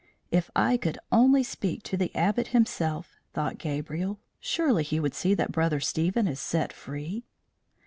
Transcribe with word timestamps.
"If 0.31 0.49
I 0.55 0.77
could 0.77 0.97
only 1.11 1.43
speak 1.43 1.83
to 1.83 1.95
the 1.95 2.09
Abbot 2.15 2.47
himself," 2.47 3.17
thought 3.35 3.59
Gabriel, 3.59 4.19
"surely 4.39 4.81
he 4.81 4.99
would 4.99 5.13
see 5.13 5.35
that 5.35 5.51
Brother 5.51 5.79
Stephen 5.79 6.27
is 6.27 6.39
set 6.39 6.73
free!" 6.73 7.27